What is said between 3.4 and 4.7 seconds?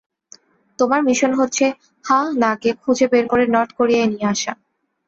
North কোরিয়ায় নিয়ে আসা।